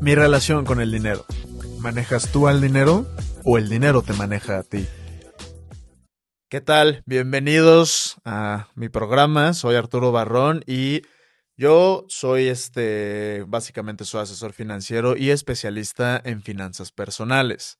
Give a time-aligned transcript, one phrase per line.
[0.00, 1.26] Mi relación con el dinero.
[1.78, 3.06] ¿Manejas tú al dinero
[3.44, 4.86] o el dinero te maneja a ti?
[6.48, 7.02] ¿Qué tal?
[7.04, 9.52] Bienvenidos a mi programa.
[9.52, 11.02] Soy Arturo Barrón y
[11.58, 17.78] yo soy este, básicamente soy asesor financiero y especialista en finanzas personales.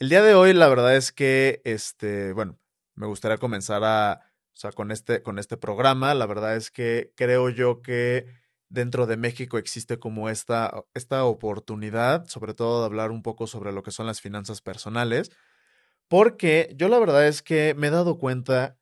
[0.00, 2.58] El día de hoy, la verdad es que, este, bueno,
[2.96, 4.22] me gustaría comenzar a,
[4.54, 6.14] o sea, con este, con este programa.
[6.14, 8.26] La verdad es que creo yo que
[8.74, 13.72] dentro de México existe como esta, esta oportunidad, sobre todo de hablar un poco sobre
[13.72, 15.30] lo que son las finanzas personales,
[16.08, 18.76] porque yo la verdad es que me he dado cuenta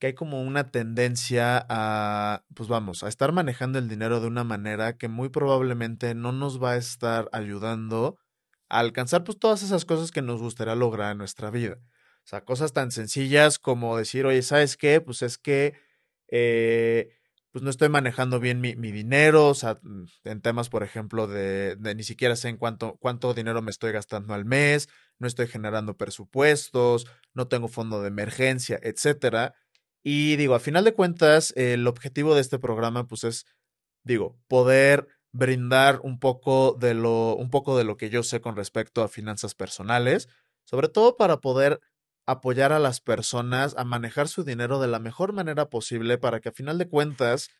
[0.00, 4.44] que hay como una tendencia a, pues vamos, a estar manejando el dinero de una
[4.44, 8.18] manera que muy probablemente no nos va a estar ayudando
[8.68, 11.78] a alcanzar pues todas esas cosas que nos gustaría lograr en nuestra vida.
[12.24, 15.00] O sea, cosas tan sencillas como decir, oye, ¿sabes qué?
[15.00, 15.74] Pues es que
[16.28, 17.19] eh,
[17.52, 21.76] pues no estoy manejando bien mi, dinero, o sea, mm, en temas, por ejemplo, de,
[21.76, 25.48] de, ni siquiera sé en cuánto, cuánto dinero me estoy gastando al mes, no estoy
[25.48, 29.54] generando presupuestos, no tengo fondo de emergencia, etcétera.
[30.02, 33.46] Y digo, a final de cuentas, el objetivo de este programa, pues es,
[34.04, 38.56] digo, poder brindar un poco de lo, un poco de lo que yo sé con
[38.56, 40.28] respecto a finanzas personales,
[40.64, 41.80] sobre todo para poder
[42.30, 46.50] apoyar a las personas a manejar su dinero de la mejor manera posible para que
[46.50, 47.50] a final de cuentas,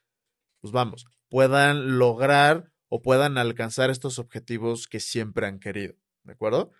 [0.61, 6.71] pues vamos, puedan lograr o puedan alcanzar estos objetivos que siempre han querido, ¿de acuerdo?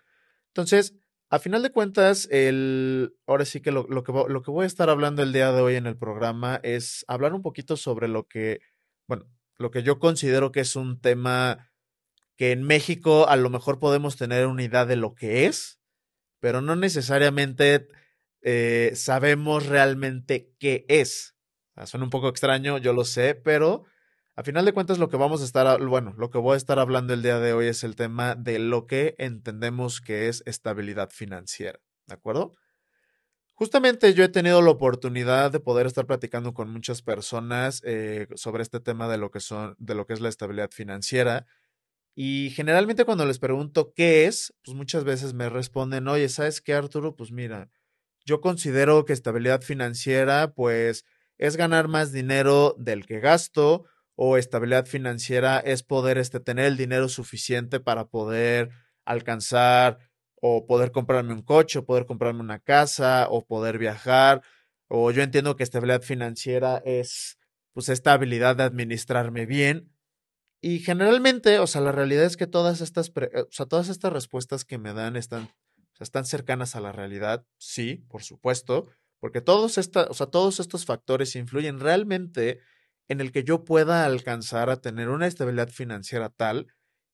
[0.47, 0.95] Entonces,
[1.29, 4.89] a final de cuentas, el, ahora sí que lo, lo, que que voy a estar
[4.89, 8.59] hablando el día de hoy en el programa es hablar un poquito sobre lo que,
[9.07, 9.25] bueno,
[9.57, 11.71] lo que yo considero que es un tema
[12.35, 15.80] que en México a lo mejor podemos tener una idea de lo que es,
[16.41, 17.87] pero no necesariamente
[18.41, 21.37] eh, sabemos realmente qué es.
[21.85, 23.85] suena un poco extraño, yo lo sé, pero
[24.35, 26.79] a final de cuentas lo que vamos a estar, bueno, lo que voy a estar
[26.79, 31.11] hablando el día de hoy es el tema de lo que entendemos que es estabilidad
[31.11, 32.55] financiera, ¿de acuerdo?
[33.53, 38.63] Justamente yo he tenido la oportunidad de poder estar platicando con muchas personas eh, sobre
[38.63, 41.45] este tema de lo que son, de lo que es la estabilidad financiera
[42.15, 46.73] y generalmente cuando les pregunto qué es, pues muchas veces me responden, oye, ¿sabes qué,
[46.73, 47.15] Arturo?
[47.15, 47.69] Pues mira,
[48.25, 51.05] yo considero que estabilidad financiera, pues,
[51.37, 53.85] es ganar más dinero del que gasto,
[54.15, 58.69] o estabilidad financiera es poder este, tener el dinero suficiente para poder
[59.05, 59.97] alcanzar
[60.41, 64.41] o poder comprarme un coche, o poder comprarme una casa, o poder viajar,
[64.87, 67.37] o yo entiendo que estabilidad financiera es,
[67.73, 69.90] pues, esta habilidad de administrarme bien
[70.61, 74.63] y generalmente, o sea, la realidad es que todas estas, o sea, todas estas respuestas
[74.63, 75.49] que me dan están,
[75.99, 78.87] están cercanas a la realidad, sí, por supuesto,
[79.19, 82.59] porque todos, esta, o sea, todos estos factores influyen realmente
[83.07, 86.67] en el que yo pueda alcanzar a tener una estabilidad financiera tal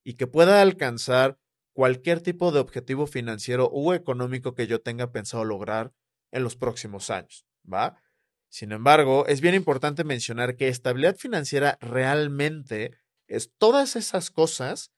[0.03, 1.39] y que pueda alcanzar
[1.73, 5.93] cualquier tipo de objetivo financiero u económico que yo tenga pensado lograr
[6.31, 8.01] en los próximos años, ¿va?
[8.49, 12.97] Sin embargo, es bien importante mencionar que estabilidad financiera realmente
[13.27, 14.91] es todas esas cosas,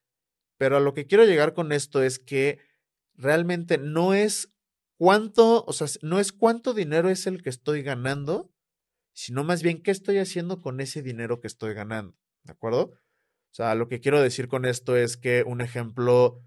[0.57, 2.59] pero a lo que quiero llegar con esto es que
[3.13, 4.53] realmente no es
[4.97, 8.51] cuánto, o sea, no es cuánto dinero es el que estoy ganando,
[9.13, 12.93] sino más bien qué estoy haciendo con ese dinero que estoy ganando, ¿de acuerdo?
[13.51, 16.41] O sea, lo que quiero decir con esto es que un ejemplo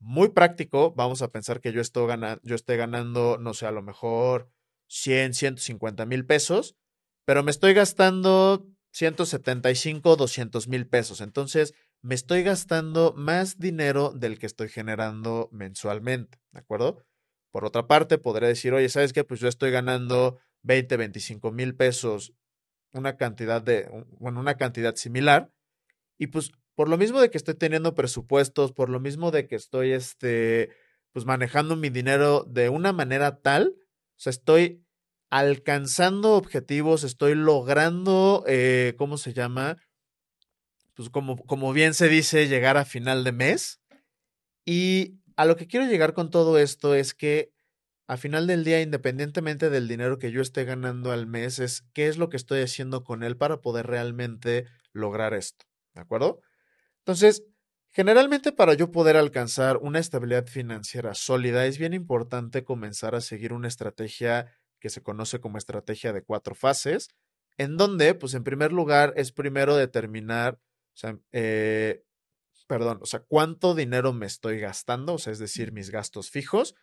[0.00, 3.70] muy práctico, vamos a pensar que yo, estoy ganando, yo esté ganando, no sé, a
[3.70, 4.50] lo mejor
[4.88, 6.76] 100, 150 mil pesos,
[7.24, 8.66] pero me estoy gastando
[8.98, 11.20] 175, 200 mil pesos.
[11.20, 11.72] Entonces,
[12.02, 17.04] me estoy gastando más dinero del que estoy generando mensualmente, ¿de acuerdo?
[17.52, 19.22] Por otra parte, podría decir, oye, ¿sabes qué?
[19.22, 22.34] Pues yo estoy ganando 20, 25 mil pesos,
[22.92, 23.88] una cantidad de,
[24.18, 25.52] bueno, una cantidad similar.
[26.18, 29.54] Y pues, por lo mismo de que estoy teniendo presupuestos, por lo mismo de que
[29.54, 30.70] estoy, este,
[31.12, 34.84] pues manejando mi dinero de una manera tal, o sea, estoy
[35.30, 39.76] alcanzando objetivos, estoy logrando, eh, ¿cómo se llama?
[40.94, 43.80] Pues como, como bien se dice, llegar a final de mes.
[44.64, 47.52] Y a lo que quiero llegar con todo esto es que
[48.08, 52.08] a final del día, independientemente del dinero que yo esté ganando al mes, es qué
[52.08, 55.66] es lo que estoy haciendo con él para poder realmente lograr esto.
[55.94, 56.40] ¿De acuerdo?
[57.00, 57.44] Entonces,
[57.90, 63.52] generalmente para yo poder alcanzar una estabilidad financiera sólida, es bien importante comenzar a seguir
[63.52, 67.08] una estrategia que se conoce como estrategia de cuatro fases,
[67.56, 72.04] en donde, pues en primer lugar, es primero determinar, o sea, eh,
[72.66, 76.74] perdón, o sea, cuánto dinero me estoy gastando, o sea, es decir, mis gastos fijos.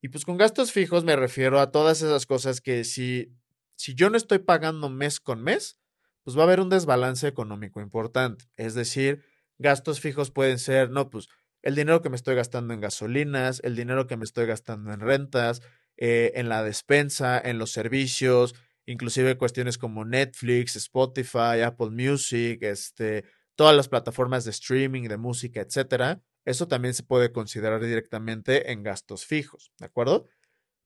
[0.00, 3.34] Y pues con gastos fijos me refiero a todas esas cosas que si,
[3.76, 5.78] si yo no estoy pagando mes con mes,
[6.24, 8.46] pues va a haber un desbalance económico importante.
[8.56, 9.24] Es decir,
[9.58, 11.28] Gastos fijos pueden ser, no, pues
[11.62, 15.00] el dinero que me estoy gastando en gasolinas, el dinero que me estoy gastando en
[15.00, 15.62] rentas,
[15.98, 18.54] eh, en la despensa, en los servicios,
[18.86, 23.24] inclusive cuestiones como Netflix, Spotify, Apple Music, este,
[23.56, 26.22] todas las plataformas de streaming, de música, etcétera.
[26.44, 30.26] Eso también se puede considerar directamente en gastos fijos, ¿de acuerdo?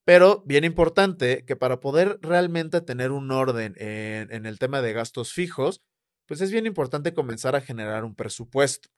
[0.05, 4.94] Pero bien importante que para poder realmente tener un orden en, en el tema de
[4.94, 5.82] gastos fijos,
[6.26, 8.88] pues es bien importante comenzar a generar un presupuesto.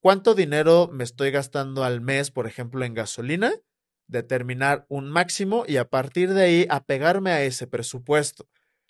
[0.00, 3.52] ¿Cuánto dinero me estoy gastando al mes, por ejemplo, en gasolina?
[4.12, 8.46] Determinar un máximo y a partir de ahí apegarme a ese presupuesto.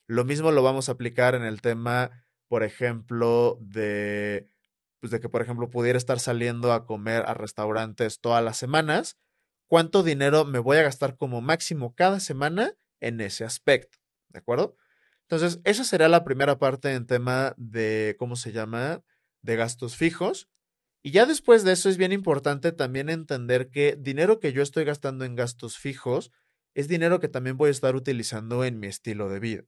[0.09, 4.49] Lo mismo lo vamos a aplicar en el tema, por ejemplo, de,
[4.99, 9.17] pues de que, por ejemplo, pudiera estar saliendo a comer a restaurantes todas las semanas.
[9.69, 13.99] ¿Cuánto dinero me voy a gastar como máximo cada semana en ese aspecto?
[14.29, 14.77] ¿De acuerdo?
[15.29, 19.05] Entonces, esa será la primera parte en tema de, ¿cómo se llama?
[19.41, 20.49] De gastos fijos.
[21.03, 24.85] Y ya después de eso es bien importante también entender que dinero que yo estoy
[24.85, 26.31] gastando en gastos fijos
[26.75, 29.65] es dinero que también voy a estar utilizando en mi estilo de vida.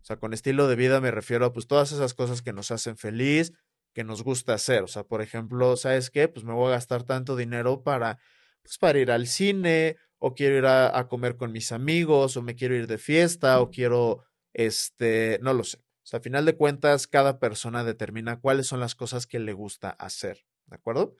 [0.00, 2.70] O sea, con estilo de vida me refiero a pues todas esas cosas que nos
[2.70, 3.52] hacen feliz,
[3.94, 4.82] que nos gusta hacer.
[4.82, 6.28] O sea, por ejemplo, ¿sabes qué?
[6.28, 8.18] Pues me voy a gastar tanto dinero para,
[8.62, 12.42] pues para ir al cine, o quiero ir a, a comer con mis amigos, o
[12.42, 15.78] me quiero ir de fiesta, o quiero este, no lo sé.
[15.78, 19.52] O sea, a final de cuentas, cada persona determina cuáles son las cosas que le
[19.52, 21.16] gusta hacer, ¿de acuerdo?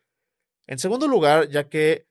[0.66, 2.06] En segundo lugar, ya que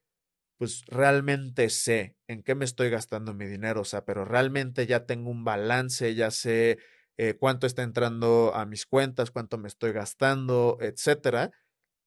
[0.57, 5.05] pues realmente sé en qué me estoy gastando mi dinero, o sea, pero realmente ya
[5.05, 6.77] tengo un balance, ya sé
[7.17, 11.51] eh, cuánto está entrando a mis cuentas, cuánto me estoy gastando, etcétera.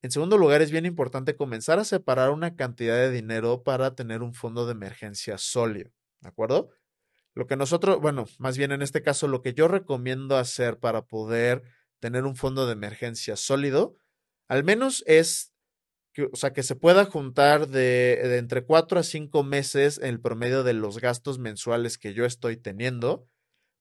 [0.02, 4.22] En segundo lugar, es bien importante comenzar a separar una cantidad de dinero para tener
[4.22, 5.90] un fondo de emergencia sólido,
[6.20, 6.70] ¿de acuerdo?
[7.34, 11.02] Lo que nosotros, bueno, más bien en este caso, lo que yo recomiendo hacer para
[11.02, 11.62] poder
[12.00, 13.94] tener un fondo de emergencia sólido,
[14.48, 15.52] al menos es
[16.12, 20.64] que, o sea, que se pueda juntar de, entre cuatro a cinco meses el promedio
[20.64, 23.28] de los gastos mensuales que yo estoy teniendo,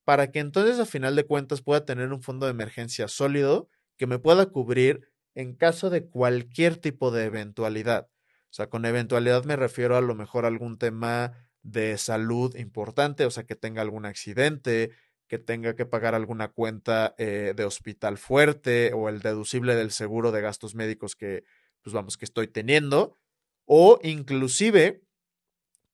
[0.03, 4.07] para que entonces a final de cuentas pueda tener un fondo de emergencia sólido que
[4.07, 8.09] me pueda cubrir en caso de cualquier tipo de eventualidad.
[8.49, 13.25] O sea, con eventualidad me refiero a lo mejor a algún tema de salud importante,
[13.25, 14.91] o sea, que tenga algún accidente,
[15.27, 20.31] que tenga que pagar alguna cuenta eh, de hospital fuerte o el deducible del seguro
[20.31, 21.43] de gastos médicos que,
[21.81, 23.17] pues vamos, que estoy teniendo,
[23.65, 25.01] o inclusive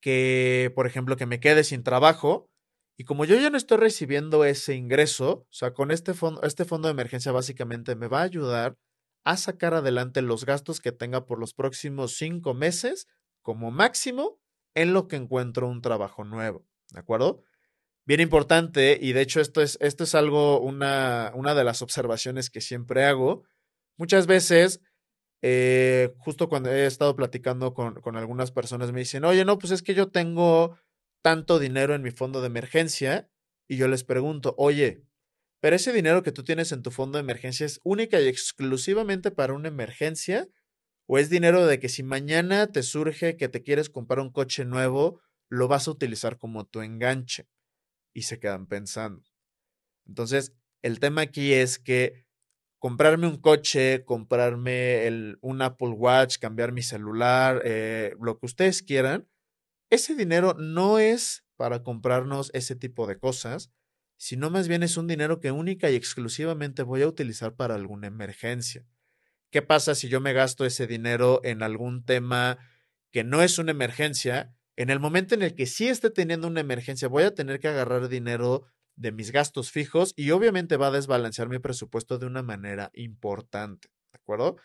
[0.02, 2.50] que, por ejemplo, que me quede sin trabajo
[2.98, 6.66] y como yo ya no estoy recibiendo ese ingreso, o sea, con este fondo, este
[6.66, 8.78] fondo de emergencia básicamente me va a ayudar
[9.24, 13.08] a sacar adelante los gastos que tenga por los próximos cinco meses
[13.42, 14.40] como máximo
[14.76, 17.44] en lo que encuentro un trabajo nuevo, ¿de acuerdo?
[18.12, 22.50] Bien importante, y de hecho esto es, esto es algo, una, una de las observaciones
[22.50, 23.46] que siempre hago.
[23.98, 24.82] Muchas veces,
[25.42, 29.72] eh, justo cuando he estado platicando con, con algunas personas, me dicen, oye, no, pues
[29.72, 30.78] es que yo tengo
[31.24, 33.30] tanto dinero en mi fondo de emergencia,
[33.70, 35.06] y yo les pregunto, oye,
[35.62, 39.32] pero ese dinero que tú tienes en tu fondo de emergencia es única y exclusivamente
[39.32, 40.50] para una emergencia
[41.08, 44.66] o es dinero de que si mañana te surge que te quieres comprar un coche
[44.66, 47.48] nuevo, lo vas a utilizar como tu enganche.
[48.14, 49.24] Y se quedan pensando.
[50.06, 52.26] Entonces, el tema aquí es que
[52.80, 58.82] comprarme un coche, comprarme el, un Apple Watch, cambiar mi celular, eh, lo que ustedes
[58.82, 59.28] quieran,
[59.92, 63.72] ese dinero no es para comprarnos ese tipo de cosas,
[64.18, 68.08] sino más bien es un dinero que única y exclusivamente voy a utilizar para alguna
[68.08, 68.86] emergencia.
[69.52, 72.58] ¿Qué pasa si yo me gasto ese dinero en algún tema
[73.12, 74.56] que no es una emergencia?
[74.82, 77.68] En el momento en el que sí esté teniendo una emergencia, voy a tener que
[77.68, 82.42] agarrar dinero de mis gastos fijos y obviamente va a desbalancear mi presupuesto de una
[82.42, 84.56] manera importante, ¿de acuerdo?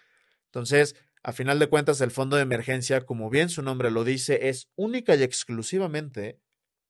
[0.46, 4.49] Entonces, a final de cuentas, el fondo de emergencia, como bien su nombre lo dice,
[4.49, 6.40] es única y exclusivamente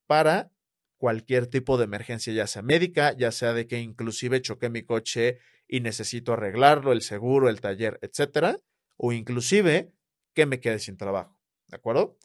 [0.06, 0.52] para
[0.96, 5.40] cualquier tipo de emergencia, ya sea médica, ya sea de que inclusive choqué mi coche
[5.66, 8.56] y necesito arreglarlo, el seguro, el taller, etcétera,
[8.96, 9.90] o inclusive
[10.32, 11.36] que me quede sin trabajo.
[11.66, 12.16] ¿De acuerdo?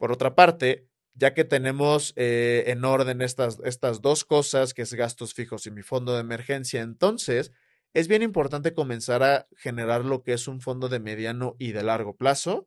[0.00, 4.94] Por otra parte, ya que tenemos eh, en orden estas, estas dos cosas, que es
[4.94, 7.52] gastos fijos y mi fondo de emergencia, entonces
[7.92, 11.82] es bien importante comenzar a generar lo que es un fondo de mediano y de
[11.82, 12.66] largo plazo.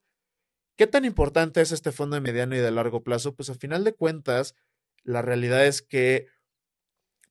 [0.78, 3.34] ¿Qué tan importante es este fondo de mediano y de largo plazo?
[3.36, 4.54] Pues a final de cuentas,
[5.04, 6.28] la realidad es que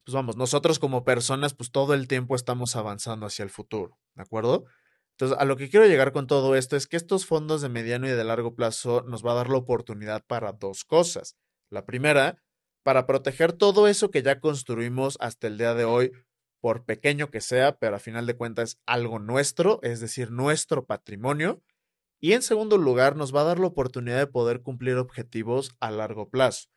[0.04, 4.22] pues vamos, nosotros como personas, pues todo el tiempo estamos avanzando hacia el futuro, ¿de
[4.22, 4.64] acuerdo?
[5.12, 8.08] Entonces, a lo que quiero llegar con todo esto es que estos fondos de mediano
[8.08, 11.36] y de largo plazo nos va a dar la oportunidad para dos cosas.
[11.70, 12.42] La primera,
[12.82, 16.12] para proteger todo eso que ya construimos hasta el día de hoy
[16.60, 20.86] por pequeño que sea, pero a final de cuentas es algo nuestro, es decir, nuestro
[20.86, 21.62] patrimonio.
[22.20, 25.90] Y en segundo lugar, nos va a dar la oportunidad de poder cumplir objetivos a
[25.90, 26.68] largo plazo.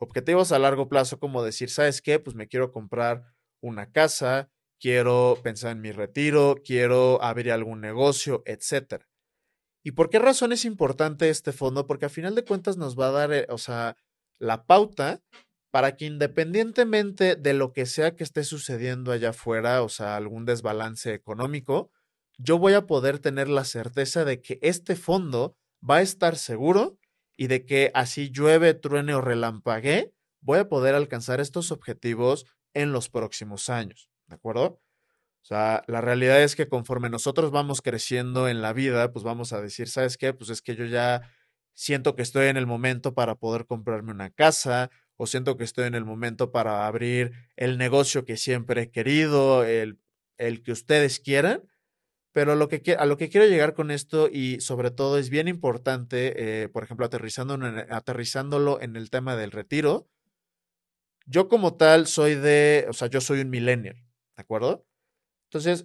[0.00, 2.18] Objetivos a largo plazo como decir, ¿sabes qué?
[2.18, 3.22] Pues me quiero comprar
[3.60, 9.04] una casa, quiero pensar en mi retiro, quiero abrir algún negocio, etc.
[9.84, 11.86] ¿Y por qué razón es importante este fondo?
[11.86, 13.96] Porque a final de cuentas nos va a dar, eh, o sea,
[14.38, 15.22] la pauta
[15.70, 20.44] para que independientemente de lo que sea que esté sucediendo allá afuera, o sea, algún
[20.44, 21.90] desbalance económico,
[22.38, 25.56] yo voy a poder tener la certeza de que este fondo
[25.88, 26.98] va a estar seguro
[27.36, 32.92] y de que así llueve, truene o relampague, voy a poder alcanzar estos objetivos en
[32.92, 34.80] los próximos años, ¿de acuerdo?
[35.42, 39.52] O sea, la realidad es que conforme nosotros vamos creciendo en la vida, pues vamos
[39.52, 40.34] a decir, ¿sabes qué?
[40.34, 41.22] Pues es que yo ya
[41.74, 45.86] siento que estoy en el momento para poder comprarme una casa o siento que estoy
[45.86, 49.98] en el momento para abrir el negocio que siempre he querido, el,
[50.38, 51.62] el que ustedes quieran.
[52.32, 55.48] Pero lo que, a lo que quiero llegar con esto y sobre todo es bien
[55.48, 57.58] importante, eh, por ejemplo, aterrizando
[57.90, 60.08] aterrizándolo en el tema del retiro,
[61.26, 63.96] yo como tal soy de, o sea, yo soy un millennial,
[64.38, 64.86] ¿de acuerdo?
[65.50, 65.84] Entonces,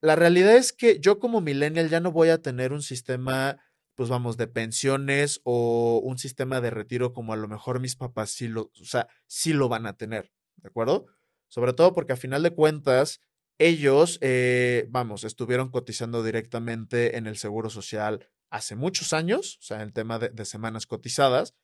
[0.00, 3.58] la realidad es que yo como millennial ya no voy a tener un sistema,
[3.96, 8.30] pues vamos, de pensiones o un sistema de retiro como a lo mejor mis papás
[8.30, 11.06] sí lo, o sea, sí lo van a tener, ¿de acuerdo?
[11.48, 13.20] Sobre todo porque a final de cuentas,
[13.58, 19.82] ellos, eh, vamos, estuvieron cotizando directamente en el Seguro Social hace muchos años, o sea,
[19.82, 21.54] el tema de, de semanas cotizadas.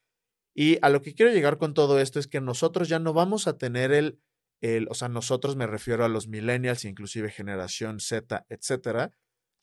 [0.53, 3.47] Y a lo que quiero llegar con todo esto es que nosotros ya no vamos
[3.47, 4.19] a tener el,
[4.61, 9.11] el, o sea, nosotros me refiero a los millennials, inclusive generación Z, etcétera,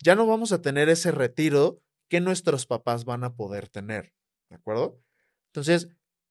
[0.02, 4.12] ya no vamos a tener ese retiro que nuestros papás van a poder tener,
[4.50, 5.00] ¿de acuerdo?
[5.46, 5.88] Entonces,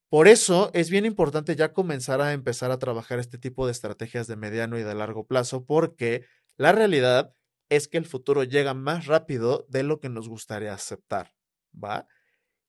[0.10, 4.28] por eso es bien importante ya comenzar a empezar a trabajar este tipo de estrategias
[4.28, 6.26] de mediano y de largo plazo, porque
[6.58, 7.34] la realidad
[7.70, 11.34] es que el futuro llega más rápido de lo que nos gustaría aceptar,
[11.74, 12.08] ¿va?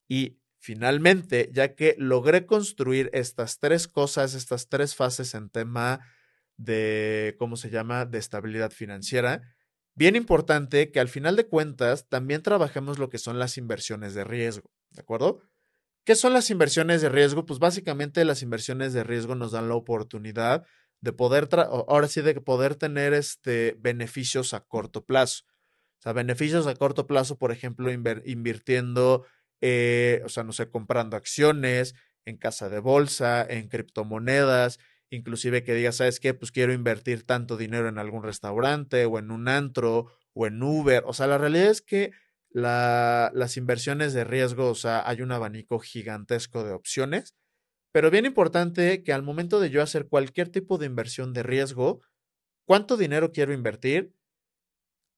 [0.09, 6.07] Y finalmente, ya que logré construir estas tres cosas, estas tres fases en tema
[6.57, 9.43] de, ¿cómo se llama?, de estabilidad financiera,
[9.97, 14.23] bien importante que al final de cuentas también trabajemos lo que son las inversiones de
[14.23, 15.41] riesgo, ¿de acuerdo?
[16.05, 17.45] ¿Qué son las inversiones de riesgo?
[17.45, 20.65] Pues básicamente las inversiones de riesgo nos dan la oportunidad
[21.01, 25.43] de poder, ahora sí, de poder tener este, beneficios a corto plazo.
[25.99, 29.27] O sea, beneficios a corto plazo, por ejemplo, invirtiendo,
[29.63, 31.95] eh, o sea, no sé, comprando acciones
[32.27, 34.79] en casa de bolsa, en criptomonedas,
[35.11, 36.35] inclusive que digas, ¿sabes qué?
[36.35, 41.05] Pues quiero invertir tanto dinero en algún restaurante o en un antro o en Uber.
[41.07, 42.11] O sea, la realidad es que
[42.51, 47.35] la, las inversiones de riesgo, o sea, hay un abanico gigantesco de opciones,
[47.93, 52.01] pero bien importante que al momento de yo hacer cualquier tipo de inversión de riesgo,
[52.67, 54.13] ¿cuánto dinero quiero invertir?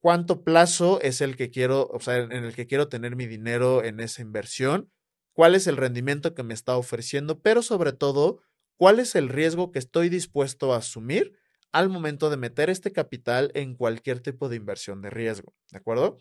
[0.05, 3.83] ¿Cuánto plazo es el que quiero, o sea, en el que quiero tener mi dinero
[3.83, 4.93] en esa inversión?
[5.33, 7.41] ¿Cuál es el rendimiento que me está ofreciendo?
[7.41, 8.43] Pero sobre todo,
[8.77, 11.39] ¿cuál es el riesgo que estoy dispuesto a asumir
[11.73, 15.55] al momento de meter este capital en cualquier tipo de inversión de riesgo?
[15.71, 16.19] ¿De acuerdo?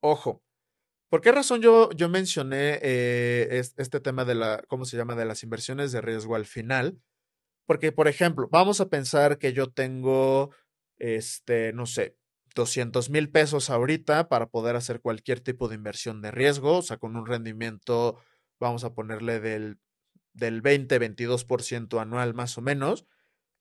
[0.00, 0.42] Ojo,
[1.08, 5.24] ¿por qué razón yo, yo mencioné eh, este tema de la, ¿cómo se llama?, de
[5.24, 7.00] las inversiones de riesgo al final.
[7.64, 10.50] Porque, por ejemplo, vamos a pensar que yo tengo,
[10.98, 12.16] este, no sé,
[12.54, 16.96] 200 mil pesos ahorita para poder hacer cualquier tipo de inversión de riesgo, o sea,
[16.98, 18.18] con un rendimiento,
[18.60, 19.78] vamos a ponerle del,
[20.32, 23.06] del 20-22% anual más o menos.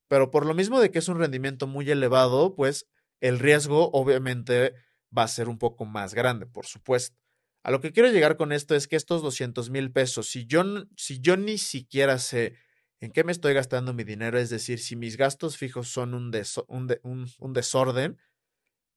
[0.08, 2.88] Pero por lo mismo de que es un rendimiento muy elevado, pues
[3.22, 4.74] el riesgo obviamente
[5.18, 7.18] va a ser un poco más grande, por supuesto.
[7.64, 10.64] A lo que quiero llegar con esto es que estos 200 mil pesos, si yo,
[10.98, 12.56] si yo ni siquiera sé
[13.00, 16.32] en qué me estoy gastando mi dinero, es decir, si mis gastos fijos son un,
[16.68, 18.18] un, un, desorden,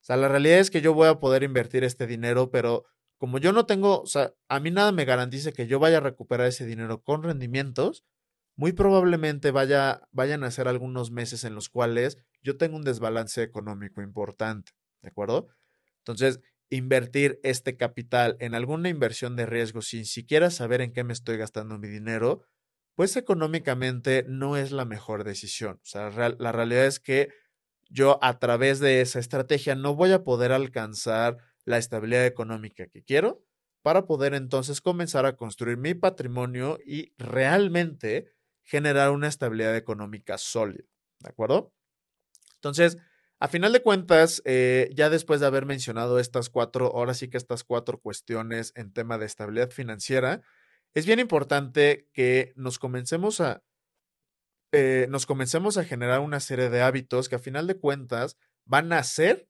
[0.04, 2.84] o sea, la realidad es que yo voy a poder invertir este dinero, pero
[3.16, 6.00] como yo no tengo, o sea, a mí nada me garantiza que yo vaya a
[6.00, 8.04] recuperar ese dinero con rendimientos,
[8.54, 13.42] muy probablemente vaya, vayan a ser algunos meses en los cuales yo tengo un desbalance
[13.42, 15.49] económico importante, ¿de acuerdo?
[16.00, 21.14] Entonces, invertir este capital en alguna inversión de riesgo sin siquiera saber en qué me
[21.14, 22.42] estoy gastando mi dinero,
[22.94, 25.76] pues económicamente no es la mejor decisión.
[25.76, 27.30] O sea, la realidad es que
[27.90, 33.02] yo a través de esa estrategia no voy a poder alcanzar la estabilidad económica que
[33.02, 33.42] quiero
[33.82, 40.84] para poder entonces comenzar a construir mi patrimonio y realmente generar una estabilidad económica sólida.
[41.20, 41.72] ¿De acuerdo?
[42.56, 42.96] Entonces,
[43.40, 47.36] a final de cuentas, eh, ya después de haber mencionado estas cuatro, ahora sí que
[47.36, 50.40] estas cuatro cuestiones en tema de estabilidad financiera,
[50.94, 53.62] es bien importante que nos comencemos a
[54.76, 58.93] eh, nos comencemos a generar una serie de hábitos que a final de cuentas van
[58.93, 59.49] a hacer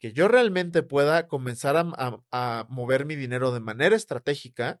[0.00, 4.80] que yo realmente pueda comenzar a, mover mi dinero de manera estratégica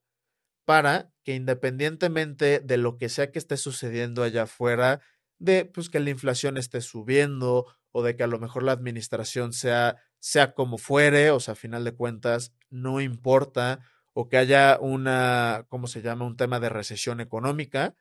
[0.64, 5.00] para que independientemente de lo que sea que esté sucediendo allá afuera,
[5.38, 9.52] de pues que la inflación esté subiendo o de que a lo mejor la administración
[9.52, 13.78] sea sea como fuere, o sea, a final de cuentas no importa
[14.14, 16.26] o que haya una ¿cómo se llama?
[16.26, 17.94] un tema de recesión económica,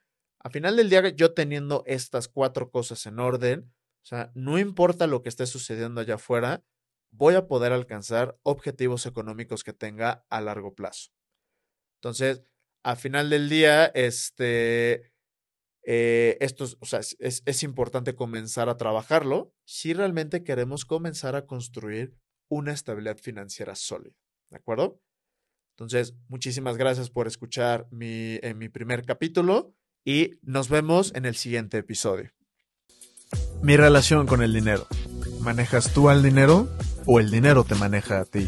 [0.45, 3.73] a final del día yo teniendo estas cuatro cosas en orden,
[4.03, 6.63] o sea, no importa lo que esté sucediendo allá afuera,
[7.09, 11.09] voy a poder alcanzar objetivos económicos que tenga a largo plazo.
[11.97, 12.43] Entonces,
[12.83, 15.11] a final del día, este,
[15.83, 16.37] eh,
[16.79, 22.13] o sea, es, es importante comenzar a trabajarlo si realmente queremos comenzar a construir
[22.51, 24.15] una estabilidad financiera sólida.
[24.51, 25.01] ¿De acuerdo?
[25.75, 29.73] Entonces, muchísimas gracias por escuchar mi, en mi primer capítulo
[30.05, 32.31] y nos vemos en el siguiente episodio.
[33.61, 34.87] Mi relación con el dinero.
[35.41, 36.69] ¿Manejas tú al dinero
[37.05, 38.47] o el dinero te maneja a ti?